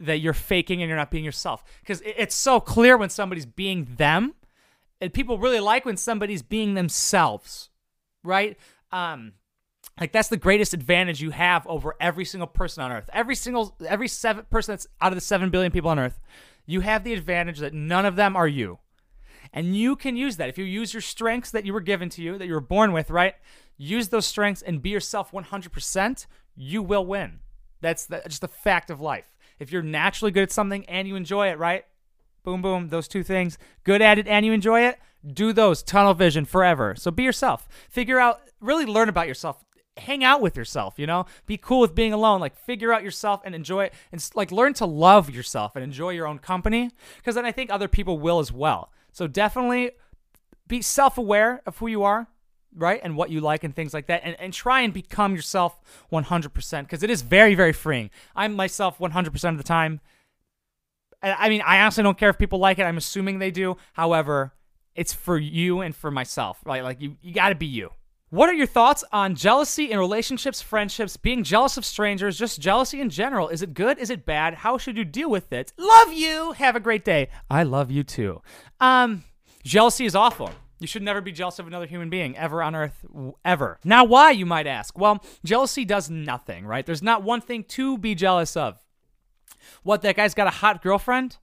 that 0.00 0.18
you're 0.18 0.32
faking 0.32 0.82
and 0.82 0.88
you're 0.88 0.98
not 0.98 1.10
being 1.10 1.24
yourself 1.24 1.64
because 1.80 2.02
it's 2.04 2.34
so 2.34 2.60
clear 2.60 2.96
when 2.96 3.08
somebody's 3.08 3.46
being 3.46 3.86
them, 3.96 4.34
and 5.00 5.12
people 5.12 5.38
really 5.38 5.60
like 5.60 5.84
when 5.84 5.96
somebody's 5.96 6.42
being 6.42 6.74
themselves, 6.74 7.70
right? 8.24 8.58
Um, 8.90 9.32
like 10.00 10.12
that's 10.12 10.28
the 10.28 10.36
greatest 10.36 10.74
advantage 10.74 11.20
you 11.20 11.30
have 11.30 11.66
over 11.66 11.94
every 12.00 12.24
single 12.24 12.46
person 12.46 12.82
on 12.82 12.92
earth. 12.92 13.10
Every 13.12 13.34
single 13.34 13.76
every 13.86 14.08
seven 14.08 14.46
person 14.50 14.72
that's 14.72 14.86
out 15.00 15.12
of 15.12 15.16
the 15.16 15.20
seven 15.20 15.50
billion 15.50 15.72
people 15.72 15.90
on 15.90 15.98
earth, 15.98 16.18
you 16.66 16.80
have 16.80 17.04
the 17.04 17.12
advantage 17.12 17.58
that 17.58 17.74
none 17.74 18.06
of 18.06 18.16
them 18.16 18.36
are 18.36 18.48
you. 18.48 18.78
And 19.52 19.76
you 19.76 19.96
can 19.96 20.16
use 20.16 20.36
that. 20.36 20.48
If 20.48 20.56
you 20.56 20.64
use 20.64 20.94
your 20.94 21.02
strengths 21.02 21.50
that 21.50 21.66
you 21.66 21.74
were 21.74 21.80
given 21.80 22.08
to 22.10 22.22
you, 22.22 22.38
that 22.38 22.46
you 22.46 22.54
were 22.54 22.60
born 22.60 22.92
with, 22.92 23.10
right? 23.10 23.34
Use 23.76 24.08
those 24.08 24.26
strengths 24.26 24.62
and 24.62 24.80
be 24.80 24.90
yourself 24.90 25.30
100%, 25.32 26.26
you 26.54 26.82
will 26.82 27.04
win. 27.04 27.40
That's 27.80 28.06
the, 28.06 28.22
just 28.26 28.44
a 28.44 28.48
fact 28.48 28.90
of 28.90 29.00
life. 29.00 29.36
If 29.58 29.70
you're 29.70 29.82
naturally 29.82 30.30
good 30.30 30.44
at 30.44 30.52
something 30.52 30.86
and 30.86 31.06
you 31.06 31.16
enjoy 31.16 31.48
it, 31.48 31.58
right? 31.58 31.84
Boom, 32.44 32.62
boom, 32.62 32.88
those 32.88 33.08
two 33.08 33.22
things. 33.22 33.58
Good 33.84 34.00
at 34.00 34.18
it 34.18 34.26
and 34.26 34.46
you 34.46 34.52
enjoy 34.52 34.82
it, 34.82 34.98
do 35.26 35.52
those 35.52 35.82
tunnel 35.82 36.14
vision 36.14 36.44
forever. 36.44 36.94
So 36.96 37.10
be 37.10 37.22
yourself. 37.22 37.68
Figure 37.90 38.18
out, 38.18 38.40
really 38.60 38.86
learn 38.86 39.08
about 39.08 39.28
yourself. 39.28 39.62
Hang 39.96 40.24
out 40.24 40.40
with 40.40 40.56
yourself, 40.56 40.94
you 40.98 41.06
know? 41.06 41.26
Be 41.46 41.56
cool 41.56 41.80
with 41.80 41.94
being 41.94 42.12
alone. 42.12 42.40
Like, 42.40 42.56
figure 42.56 42.92
out 42.92 43.02
yourself 43.02 43.42
and 43.44 43.54
enjoy 43.54 43.84
it. 43.84 43.94
And, 44.10 44.30
like, 44.34 44.50
learn 44.50 44.74
to 44.74 44.86
love 44.86 45.28
yourself 45.28 45.76
and 45.76 45.84
enjoy 45.84 46.10
your 46.10 46.26
own 46.26 46.38
company. 46.38 46.90
Because 47.16 47.34
then 47.34 47.44
I 47.44 47.52
think 47.52 47.70
other 47.70 47.88
people 47.88 48.18
will 48.18 48.38
as 48.38 48.50
well. 48.50 48.90
So 49.12 49.26
definitely 49.26 49.92
be 50.66 50.80
self 50.80 51.18
aware 51.18 51.60
of 51.66 51.76
who 51.78 51.86
you 51.86 52.02
are, 52.02 52.26
right? 52.74 53.00
And 53.04 53.16
what 53.16 53.30
you 53.30 53.40
like 53.40 53.64
and 53.64 53.76
things 53.76 53.92
like 53.92 54.06
that. 54.06 54.22
And, 54.24 54.34
and 54.40 54.52
try 54.52 54.80
and 54.80 54.94
become 54.94 55.34
yourself 55.34 55.78
100% 56.10 56.82
because 56.82 57.02
it 57.02 57.10
is 57.10 57.22
very, 57.22 57.54
very 57.54 57.72
freeing. 57.74 58.10
I'm 58.34 58.54
myself 58.54 58.98
100% 58.98 59.48
of 59.50 59.58
the 59.58 59.62
time. 59.62 60.00
I 61.22 61.48
mean, 61.48 61.62
I 61.64 61.80
honestly 61.80 62.02
don't 62.02 62.18
care 62.18 62.30
if 62.30 62.38
people 62.38 62.58
like 62.58 62.78
it. 62.78 62.84
I'm 62.84 62.96
assuming 62.96 63.38
they 63.38 63.52
do. 63.52 63.76
However, 63.92 64.54
it's 64.94 65.12
for 65.12 65.38
you 65.38 65.80
and 65.80 65.94
for 65.94 66.10
myself, 66.10 66.58
right? 66.64 66.82
Like 66.82 67.00
you, 67.00 67.16
you 67.22 67.32
got 67.32 67.50
to 67.50 67.54
be 67.54 67.66
you. 67.66 67.90
What 68.32 68.48
are 68.48 68.54
your 68.54 68.66
thoughts 68.66 69.04
on 69.12 69.34
jealousy 69.34 69.90
in 69.90 69.98
relationships, 69.98 70.62
friendships, 70.62 71.18
being 71.18 71.44
jealous 71.44 71.76
of 71.76 71.84
strangers, 71.84 72.38
just 72.38 72.62
jealousy 72.62 72.98
in 72.98 73.10
general? 73.10 73.50
Is 73.50 73.60
it 73.60 73.74
good? 73.74 73.98
Is 73.98 74.08
it 74.08 74.24
bad? 74.24 74.54
How 74.54 74.78
should 74.78 74.96
you 74.96 75.04
deal 75.04 75.28
with 75.28 75.52
it? 75.52 75.74
Love 75.76 76.14
you. 76.14 76.52
Have 76.52 76.74
a 76.74 76.80
great 76.80 77.04
day. 77.04 77.28
I 77.50 77.64
love 77.64 77.90
you 77.90 78.02
too. 78.02 78.40
Um, 78.80 79.24
jealousy 79.64 80.06
is 80.06 80.16
awful. 80.16 80.48
You 80.80 80.86
should 80.86 81.02
never 81.02 81.20
be 81.20 81.30
jealous 81.30 81.58
of 81.58 81.66
another 81.66 81.84
human 81.84 82.08
being 82.08 82.34
ever 82.38 82.62
on 82.62 82.74
earth, 82.74 83.04
ever. 83.44 83.78
Now, 83.84 84.04
why, 84.04 84.30
you 84.30 84.46
might 84.46 84.66
ask? 84.66 84.96
Well, 84.96 85.22
jealousy 85.44 85.84
does 85.84 86.08
nothing, 86.08 86.64
right? 86.64 86.86
There's 86.86 87.02
not 87.02 87.22
one 87.22 87.42
thing 87.42 87.64
to 87.64 87.98
be 87.98 88.14
jealous 88.14 88.56
of. 88.56 88.82
What, 89.82 90.00
that 90.00 90.16
guy's 90.16 90.32
got 90.32 90.46
a 90.46 90.50
hot 90.50 90.80
girlfriend? 90.82 91.36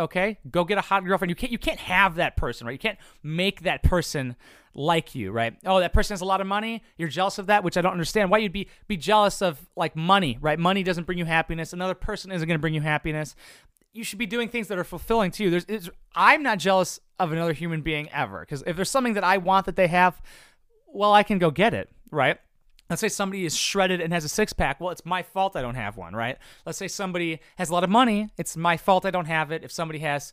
okay 0.00 0.38
go 0.50 0.64
get 0.64 0.78
a 0.78 0.82
hot 0.82 1.04
girlfriend 1.04 1.28
you 1.30 1.34
can't 1.34 1.52
you 1.52 1.58
can't 1.58 1.80
have 1.80 2.16
that 2.16 2.36
person 2.36 2.66
right 2.66 2.72
you 2.72 2.78
can't 2.78 2.98
make 3.22 3.62
that 3.62 3.82
person 3.82 4.36
like 4.74 5.14
you 5.14 5.32
right 5.32 5.56
oh 5.66 5.80
that 5.80 5.92
person 5.92 6.14
has 6.14 6.20
a 6.20 6.24
lot 6.24 6.40
of 6.40 6.46
money 6.46 6.82
you're 6.96 7.08
jealous 7.08 7.38
of 7.38 7.46
that 7.46 7.64
which 7.64 7.76
i 7.76 7.80
don't 7.80 7.92
understand 7.92 8.30
why 8.30 8.38
you'd 8.38 8.52
be 8.52 8.68
be 8.86 8.96
jealous 8.96 9.42
of 9.42 9.68
like 9.76 9.96
money 9.96 10.38
right 10.40 10.58
money 10.58 10.82
doesn't 10.82 11.04
bring 11.04 11.18
you 11.18 11.24
happiness 11.24 11.72
another 11.72 11.94
person 11.94 12.30
isn't 12.30 12.46
going 12.46 12.58
to 12.58 12.60
bring 12.60 12.74
you 12.74 12.80
happiness 12.80 13.34
you 13.92 14.04
should 14.04 14.18
be 14.18 14.26
doing 14.26 14.48
things 14.48 14.68
that 14.68 14.78
are 14.78 14.84
fulfilling 14.84 15.30
to 15.30 15.44
you 15.44 15.60
there's 15.60 15.90
i'm 16.14 16.42
not 16.42 16.58
jealous 16.58 17.00
of 17.18 17.32
another 17.32 17.52
human 17.52 17.82
being 17.82 18.08
ever 18.10 18.40
because 18.40 18.62
if 18.66 18.76
there's 18.76 18.90
something 18.90 19.14
that 19.14 19.24
i 19.24 19.36
want 19.36 19.66
that 19.66 19.76
they 19.76 19.88
have 19.88 20.20
well 20.86 21.12
i 21.12 21.22
can 21.22 21.38
go 21.38 21.50
get 21.50 21.74
it 21.74 21.90
right 22.10 22.38
Let's 22.90 23.00
say 23.00 23.08
somebody 23.08 23.44
is 23.44 23.54
shredded 23.54 24.00
and 24.00 24.12
has 24.14 24.24
a 24.24 24.28
six 24.28 24.52
pack. 24.52 24.80
Well, 24.80 24.90
it's 24.90 25.04
my 25.04 25.22
fault 25.22 25.56
I 25.56 25.62
don't 25.62 25.74
have 25.74 25.96
one, 25.96 26.16
right? 26.16 26.38
Let's 26.64 26.78
say 26.78 26.88
somebody 26.88 27.40
has 27.56 27.68
a 27.68 27.72
lot 27.72 27.84
of 27.84 27.90
money. 27.90 28.30
It's 28.38 28.56
my 28.56 28.78
fault 28.78 29.04
I 29.04 29.10
don't 29.10 29.26
have 29.26 29.52
it. 29.52 29.62
If 29.62 29.70
somebody 29.70 29.98
has 29.98 30.32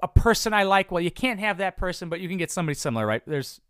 a 0.00 0.08
person 0.08 0.52
I 0.52 0.62
like, 0.62 0.90
well, 0.90 1.00
you 1.00 1.10
can't 1.10 1.40
have 1.40 1.58
that 1.58 1.76
person, 1.76 2.08
but 2.08 2.20
you 2.20 2.28
can 2.28 2.38
get 2.38 2.50
somebody 2.50 2.74
similar, 2.74 3.06
right? 3.06 3.22
There's 3.26 3.60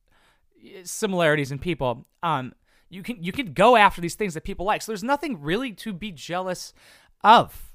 similarities 0.84 1.50
in 1.52 1.58
people. 1.58 2.06
Um, 2.22 2.52
you 2.90 3.02
can 3.02 3.22
you 3.22 3.32
can 3.32 3.52
go 3.52 3.76
after 3.76 4.00
these 4.00 4.14
things 4.14 4.34
that 4.34 4.44
people 4.44 4.66
like. 4.66 4.82
So 4.82 4.92
there's 4.92 5.04
nothing 5.04 5.40
really 5.40 5.72
to 5.72 5.92
be 5.92 6.10
jealous 6.10 6.72
of. 7.22 7.72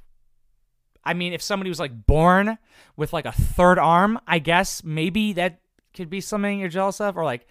I 1.04 1.14
mean, 1.14 1.34
if 1.34 1.42
somebody 1.42 1.70
was 1.70 1.80
like 1.80 2.06
born 2.06 2.58
with 2.96 3.14
like 3.14 3.26
a 3.26 3.32
third 3.32 3.78
arm, 3.78 4.20
I 4.28 4.40
guess 4.40 4.84
maybe 4.84 5.34
that 5.34 5.60
could 5.94 6.10
be 6.10 6.22
something 6.22 6.60
you're 6.60 6.70
jealous 6.70 7.02
of, 7.02 7.18
or 7.18 7.26
like 7.26 7.46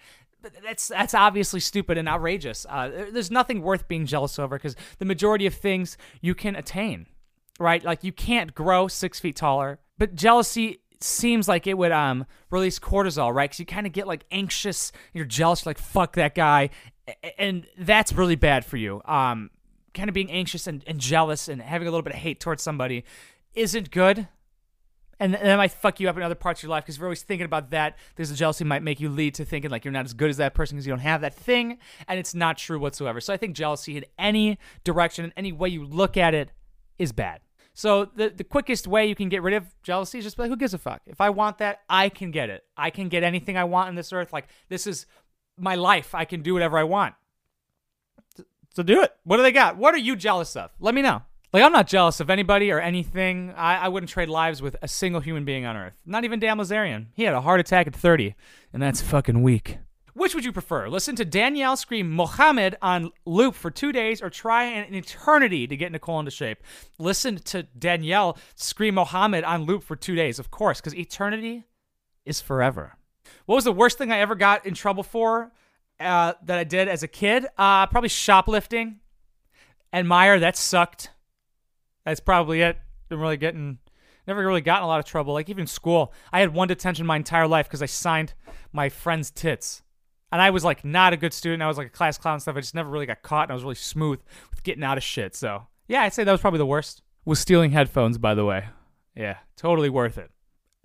that's 0.63 0.89
that's 0.89 1.13
obviously 1.13 1.59
stupid 1.59 1.97
and 1.97 2.07
outrageous. 2.07 2.65
Uh, 2.69 2.89
there's 3.11 3.31
nothing 3.31 3.61
worth 3.61 3.87
being 3.87 4.05
jealous 4.05 4.37
over 4.37 4.57
because 4.57 4.75
the 4.99 5.05
majority 5.05 5.45
of 5.45 5.53
things 5.53 5.97
you 6.21 6.35
can 6.35 6.55
attain, 6.55 7.07
right? 7.59 7.83
Like 7.83 8.03
you 8.03 8.11
can't 8.11 8.53
grow 8.53 8.87
six 8.87 9.19
feet 9.19 9.35
taller, 9.35 9.79
but 9.97 10.15
jealousy 10.15 10.81
seems 11.03 11.47
like 11.47 11.67
it 11.67 11.77
would 11.77 11.91
um 11.91 12.25
release 12.49 12.79
cortisol, 12.79 13.33
right? 13.33 13.49
Because 13.49 13.59
you 13.59 13.65
kind 13.65 13.87
of 13.87 13.93
get 13.93 14.07
like 14.07 14.25
anxious, 14.31 14.91
you're 15.13 15.25
jealous, 15.25 15.65
like 15.65 15.77
fuck 15.77 16.13
that 16.13 16.35
guy, 16.35 16.69
and 17.37 17.67
that's 17.77 18.13
really 18.13 18.35
bad 18.35 18.65
for 18.65 18.77
you. 18.77 19.01
Um, 19.05 19.49
kind 19.93 20.09
of 20.09 20.13
being 20.13 20.31
anxious 20.31 20.65
and, 20.67 20.83
and 20.87 20.99
jealous 20.99 21.47
and 21.47 21.61
having 21.61 21.87
a 21.87 21.91
little 21.91 22.03
bit 22.03 22.13
of 22.13 22.19
hate 22.19 22.39
towards 22.39 22.63
somebody 22.63 23.03
isn't 23.53 23.91
good 23.91 24.27
and 25.23 25.35
that 25.35 25.55
might 25.57 25.71
fuck 25.71 25.99
you 25.99 26.09
up 26.09 26.17
in 26.17 26.23
other 26.23 26.35
parts 26.35 26.59
of 26.59 26.63
your 26.63 26.71
life 26.71 26.83
because 26.83 26.97
you're 26.97 27.05
always 27.05 27.21
thinking 27.21 27.45
about 27.45 27.69
that. 27.69 27.97
There's 28.15 28.35
jealousy 28.37 28.63
might 28.65 28.83
make 28.83 28.99
you 28.99 29.09
lead 29.09 29.35
to 29.35 29.45
thinking 29.45 29.71
like 29.71 29.85
you're 29.85 29.91
not 29.91 30.03
as 30.03 30.13
good 30.13 30.29
as 30.29 30.37
that 30.37 30.53
person 30.53 30.75
because 30.75 30.85
you 30.85 30.91
don't 30.91 30.99
have 30.99 31.21
that 31.21 31.33
thing, 31.33 31.77
and 32.07 32.19
it's 32.19 32.35
not 32.35 32.57
true 32.57 32.77
whatsoever. 32.79 33.21
So 33.21 33.33
I 33.33 33.37
think 33.37 33.55
jealousy 33.55 33.95
in 33.95 34.05
any 34.17 34.57
direction, 34.83 35.23
in 35.23 35.33
any 35.37 35.51
way 35.51 35.69
you 35.69 35.85
look 35.85 36.17
at 36.17 36.33
it, 36.33 36.51
is 36.99 37.11
bad. 37.11 37.39
So 37.73 38.05
the 38.05 38.29
the 38.29 38.43
quickest 38.43 38.87
way 38.87 39.07
you 39.07 39.15
can 39.15 39.29
get 39.29 39.41
rid 39.41 39.53
of 39.53 39.65
jealousy 39.83 40.19
is 40.19 40.23
just 40.23 40.37
be 40.37 40.43
like, 40.43 40.49
who 40.49 40.57
gives 40.57 40.73
a 40.73 40.77
fuck? 40.77 41.01
If 41.05 41.19
I 41.19 41.29
want 41.31 41.57
that, 41.57 41.81
I 41.89 42.09
can 42.09 42.31
get 42.31 42.49
it. 42.49 42.63
I 42.77 42.89
can 42.89 43.09
get 43.09 43.23
anything 43.23 43.57
I 43.57 43.63
want 43.63 43.89
on 43.89 43.95
this 43.95 44.13
earth. 44.13 44.31
Like 44.31 44.47
this 44.69 44.85
is 44.85 45.05
my 45.57 45.75
life. 45.75 46.13
I 46.13 46.25
can 46.25 46.41
do 46.41 46.53
whatever 46.53 46.77
I 46.77 46.83
want. 46.83 47.15
So 48.75 48.83
do 48.83 49.03
it. 49.03 49.11
What 49.23 49.37
do 49.37 49.43
they 49.43 49.51
got? 49.51 49.77
What 49.77 49.93
are 49.93 49.99
you 49.99 50.15
jealous 50.15 50.55
of? 50.55 50.71
Let 50.79 50.95
me 50.95 51.01
know. 51.01 51.21
Like, 51.53 51.61
I'm 51.61 51.71
not 51.71 51.85
jealous 51.85 52.19
of 52.19 52.31
anybody 52.31 52.71
or 52.71 52.79
anything. 52.79 53.53
I, 53.55 53.77
I 53.77 53.87
wouldn't 53.87 54.09
trade 54.09 54.27
lives 54.27 54.59
with 54.59 54.75
a 54.81 54.87
single 54.87 55.21
human 55.21 55.45
being 55.45 55.67
on 55.67 55.77
Earth. 55.77 55.95
Not 56.03 56.23
even 56.23 56.39
Dan 56.39 56.57
Bilzerian. 56.57 57.07
He 57.13 57.23
had 57.25 57.35
a 57.35 57.41
heart 57.41 57.59
attack 57.59 57.85
at 57.85 57.95
30, 57.95 58.33
and 58.73 58.81
that's 58.81 59.01
fucking 59.01 59.43
weak. 59.43 59.77
Which 60.13 60.35
would 60.35 60.45
you 60.45 60.51
prefer? 60.51 60.89
Listen 60.89 61.15
to 61.15 61.25
Danielle 61.25 61.75
scream 61.75 62.11
Mohammed 62.11 62.75
on 62.81 63.11
loop 63.25 63.55
for 63.55 63.71
two 63.71 63.91
days 63.91 64.21
or 64.21 64.29
try 64.29 64.65
an 64.65 64.93
eternity 64.93 65.65
to 65.65 65.75
get 65.75 65.91
Nicole 65.91 66.19
into 66.19 66.31
shape? 66.31 66.59
Listen 66.99 67.37
to 67.37 67.63
Danielle 67.63 68.37
scream 68.55 68.95
Mohammed 68.95 69.43
on 69.43 69.63
loop 69.63 69.83
for 69.83 69.95
two 69.95 70.15
days, 70.15 70.37
of 70.37 70.51
course, 70.51 70.79
because 70.79 70.95
eternity 70.95 71.63
is 72.25 72.41
forever. 72.41 72.95
What 73.45 73.55
was 73.55 73.63
the 73.63 73.71
worst 73.71 73.97
thing 73.97 74.11
I 74.11 74.19
ever 74.19 74.35
got 74.35 74.65
in 74.65 74.73
trouble 74.73 75.03
for 75.03 75.51
uh, 75.99 76.33
that 76.43 76.59
I 76.59 76.63
did 76.63 76.87
as 76.87 77.01
a 77.01 77.07
kid? 77.07 77.47
Uh, 77.57 77.87
probably 77.87 78.09
shoplifting. 78.09 78.99
And 79.91 80.07
Meijer, 80.07 80.39
that 80.39 80.57
sucked. 80.57 81.09
That's 82.05 82.19
probably 82.19 82.61
it. 82.61 82.77
Been 83.09 83.19
really 83.19 83.37
getting, 83.37 83.79
never 84.27 84.45
really 84.45 84.61
gotten 84.61 84.83
a 84.83 84.87
lot 84.87 84.99
of 84.99 85.05
trouble. 85.05 85.33
Like 85.33 85.49
even 85.49 85.67
school, 85.67 86.13
I 86.31 86.39
had 86.39 86.53
one 86.53 86.67
detention 86.67 87.05
my 87.05 87.15
entire 87.15 87.47
life 87.47 87.67
because 87.67 87.81
I 87.81 87.87
signed 87.87 88.33
my 88.71 88.89
friend's 88.89 89.31
tits. 89.31 89.82
And 90.33 90.41
I 90.41 90.49
was 90.49 90.63
like 90.63 90.83
not 90.83 91.13
a 91.13 91.17
good 91.17 91.31
student. 91.31 91.61
I 91.61 91.67
was 91.67 91.77
like 91.77 91.87
a 91.87 91.91
class 91.91 92.17
clown 92.17 92.33
and 92.33 92.41
stuff. 92.41 92.57
I 92.57 92.61
just 92.61 92.73
never 92.73 92.89
really 92.89 93.05
got 93.05 93.21
caught, 93.21 93.43
and 93.43 93.51
I 93.51 93.53
was 93.53 93.63
really 93.63 93.75
smooth 93.75 94.19
with 94.49 94.63
getting 94.63 94.83
out 94.83 94.97
of 94.97 95.03
shit. 95.03 95.35
So 95.35 95.67
yeah, 95.87 96.01
I'd 96.01 96.13
say 96.13 96.23
that 96.23 96.31
was 96.31 96.41
probably 96.41 96.57
the 96.57 96.65
worst. 96.65 97.03
Was 97.23 97.39
stealing 97.39 97.69
headphones, 97.69 98.17
by 98.17 98.33
the 98.33 98.43
way. 98.43 98.65
Yeah, 99.15 99.37
totally 99.55 99.89
worth 99.89 100.17
it. 100.17 100.31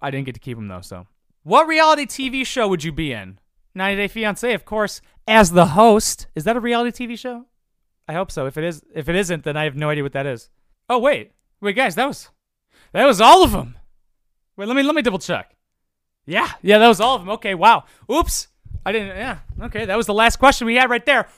I 0.03 0.11
didn't 0.11 0.27
get 0.27 0.35
to 0.35 0.41
keep 0.41 0.59
them 0.59 0.69
though. 0.69 0.83
So, 0.83 1.07
what 1.45 1.67
reality 1.67 2.05
TV 2.05 2.45
show 2.45 2.69
would 2.69 2.85
you 2.85 2.93
be 2.93 3.11
in? 3.11 3.41
90 3.75 3.97
Day 3.97 4.09
Fiance, 4.09 4.53
of 4.53 4.67
course, 4.67 5.01
as 5.27 5.53
the 5.53 5.69
host. 5.69 6.27
Is 6.35 6.45
that 6.45 6.57
a 6.57 6.61
reality 6.61 7.07
TV 7.07 7.19
show? 7.19 7.47
I 8.07 8.13
hope 8.13 8.31
so. 8.31 8.45
If 8.45 8.59
it 8.59 8.65
is, 8.65 8.83
if 8.95 9.09
it 9.09 9.17
isn't, 9.17 9.45
then 9.45 9.57
I 9.57 9.65
have 9.65 9.77
no 9.77 9.89
idea 9.89 10.03
what 10.03 10.13
that 10.13 10.27
is. 10.27 10.51
Oh 10.91 10.99
wait, 10.99 11.33
wait, 11.63 11.75
guys, 11.75 11.95
that 11.95 12.07
was 12.07 12.29
that 12.93 13.07
was 13.07 13.19
all 13.19 13.43
of 13.43 13.53
them. 13.53 13.79
Wait, 14.59 14.69
let 14.69 14.77
me 14.77 14.83
let 14.83 14.95
me 14.95 15.01
double 15.01 15.19
check. 15.19 15.57
Yeah, 16.27 16.51
yeah, 16.61 16.77
that 16.77 16.89
was 16.89 17.01
all 17.01 17.17
of 17.17 17.23
them. 17.23 17.31
Okay, 17.31 17.55
wow. 17.55 17.85
Oops, 18.13 18.49
I 18.89 18.93
didn't. 18.93 19.09
Yeah, 19.09 19.39
okay, 19.65 19.85
that 19.85 19.99
was 19.99 20.07
the 20.07 20.15
last 20.15 20.37
question 20.37 20.67
we 20.67 20.77
had 20.77 20.89
right 20.89 21.05
there. 21.05 21.29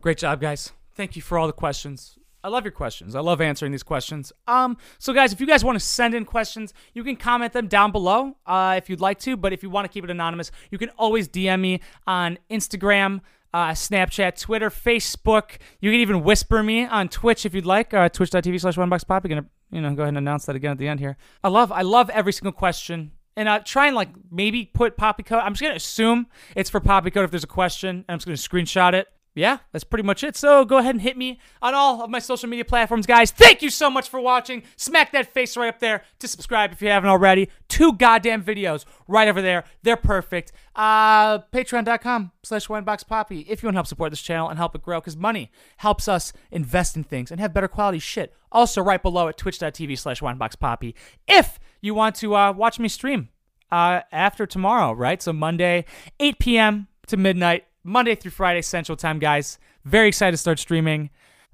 Great 0.00 0.18
job, 0.18 0.40
guys. 0.40 0.72
Thank 0.94 1.14
you 1.14 1.22
for 1.22 1.38
all 1.38 1.46
the 1.46 1.52
questions. 1.52 2.18
I 2.42 2.48
love 2.48 2.64
your 2.64 2.72
questions. 2.72 3.14
I 3.14 3.20
love 3.20 3.40
answering 3.40 3.70
these 3.70 3.84
questions. 3.84 4.32
Um, 4.48 4.78
so 4.98 5.12
guys, 5.12 5.32
if 5.32 5.40
you 5.40 5.46
guys 5.46 5.64
want 5.64 5.78
to 5.78 5.84
send 5.84 6.12
in 6.12 6.24
questions, 6.24 6.74
you 6.92 7.04
can 7.04 7.14
comment 7.14 7.52
them 7.52 7.68
down 7.68 7.92
below 7.92 8.36
uh, 8.46 8.74
if 8.76 8.90
you'd 8.90 9.00
like 9.00 9.20
to. 9.20 9.36
But 9.36 9.52
if 9.52 9.62
you 9.62 9.70
want 9.70 9.84
to 9.84 9.88
keep 9.88 10.02
it 10.02 10.10
anonymous, 10.10 10.50
you 10.72 10.78
can 10.78 10.88
always 10.90 11.28
DM 11.28 11.60
me 11.60 11.80
on 12.04 12.38
Instagram 12.50 13.20
uh, 13.54 13.70
Snapchat, 13.70 14.40
Twitter, 14.40 14.70
Facebook. 14.70 15.58
You 15.80 15.90
can 15.90 16.00
even 16.00 16.24
whisper 16.24 16.64
me 16.64 16.84
on 16.84 17.08
Twitch 17.08 17.46
if 17.46 17.54
you'd 17.54 17.66
like. 17.66 17.94
Uh, 17.94 18.08
Twitch.tv 18.08 18.60
slash 18.60 18.76
one 18.76 18.88
box 18.88 19.04
pop. 19.04 19.24
You're 19.24 19.36
gonna 19.36 19.48
you 19.70 19.80
know 19.80 19.94
go 19.94 20.02
ahead 20.02 20.08
and 20.08 20.18
announce 20.18 20.46
that 20.46 20.56
again 20.56 20.72
at 20.72 20.78
the 20.78 20.88
end 20.88 21.00
here. 21.00 21.16
I 21.42 21.48
love 21.48 21.70
I 21.70 21.82
love 21.82 22.10
every 22.10 22.32
single 22.32 22.52
question. 22.52 23.12
And 23.38 23.48
uh, 23.48 23.60
try 23.60 23.86
and 23.86 23.96
like 23.96 24.10
maybe 24.30 24.64
put 24.66 24.96
Poppy 24.96 25.22
Code. 25.22 25.40
I'm 25.42 25.52
just 25.52 25.62
gonna 25.62 25.76
assume 25.76 26.26
it's 26.56 26.68
for 26.68 26.80
Poppy 26.80 27.10
Code 27.10 27.24
if 27.24 27.30
there's 27.30 27.44
a 27.44 27.46
question. 27.46 27.88
And 27.90 28.04
I'm 28.08 28.18
just 28.18 28.26
gonna 28.26 28.64
screenshot 28.64 28.94
it 28.94 29.08
yeah, 29.38 29.58
that's 29.72 29.84
pretty 29.84 30.02
much 30.02 30.24
it. 30.24 30.36
So 30.36 30.64
go 30.64 30.78
ahead 30.78 30.94
and 30.94 31.02
hit 31.02 31.16
me 31.16 31.38
on 31.62 31.72
all 31.72 32.02
of 32.02 32.10
my 32.10 32.18
social 32.18 32.48
media 32.48 32.64
platforms, 32.64 33.06
guys. 33.06 33.30
Thank 33.30 33.62
you 33.62 33.70
so 33.70 33.88
much 33.88 34.08
for 34.08 34.20
watching. 34.20 34.64
Smack 34.76 35.12
that 35.12 35.32
face 35.32 35.56
right 35.56 35.68
up 35.68 35.78
there 35.78 36.02
to 36.18 36.28
subscribe 36.28 36.72
if 36.72 36.82
you 36.82 36.88
haven't 36.88 37.08
already. 37.08 37.48
Two 37.68 37.92
goddamn 37.92 38.42
videos 38.42 38.84
right 39.06 39.28
over 39.28 39.40
there. 39.40 39.64
They're 39.82 39.96
perfect. 39.96 40.52
Uh, 40.74 41.38
Patreon.com 41.38 42.32
slash 42.42 42.66
Poppy 42.66 43.40
if 43.48 43.62
you 43.62 43.68
want 43.68 43.74
to 43.74 43.78
help 43.78 43.86
support 43.86 44.10
this 44.10 44.22
channel 44.22 44.48
and 44.48 44.58
help 44.58 44.74
it 44.74 44.82
grow 44.82 45.00
because 45.00 45.16
money 45.16 45.52
helps 45.78 46.08
us 46.08 46.32
invest 46.50 46.96
in 46.96 47.04
things 47.04 47.30
and 47.30 47.40
have 47.40 47.54
better 47.54 47.68
quality 47.68 48.00
shit. 48.00 48.34
Also, 48.50 48.82
right 48.82 49.02
below 49.02 49.28
at 49.28 49.36
twitch.tv 49.36 49.98
slash 49.98 50.20
Poppy 50.58 50.94
if 51.28 51.60
you 51.80 51.94
want 51.94 52.14
to 52.16 52.34
uh, 52.34 52.52
watch 52.52 52.78
me 52.78 52.88
stream 52.88 53.28
uh, 53.70 54.00
after 54.12 54.46
tomorrow, 54.46 54.92
right? 54.92 55.22
So 55.22 55.32
Monday, 55.32 55.84
8 56.20 56.38
p.m. 56.38 56.88
to 57.06 57.16
midnight 57.16 57.66
Monday 57.84 58.14
through 58.14 58.32
Friday 58.32 58.62
Central 58.62 58.96
Time, 58.96 59.18
guys. 59.18 59.58
Very 59.84 60.08
excited 60.08 60.32
to 60.32 60.36
start 60.38 60.58
streaming. 60.58 61.10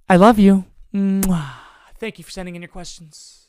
I 0.09 0.16
love 0.16 0.38
you. 0.38 0.64
Mwah. 0.93 1.52
Thank 1.99 2.19
you 2.19 2.25
for 2.25 2.31
sending 2.31 2.57
in 2.57 2.62
your 2.62 2.69
questions. 2.69 3.43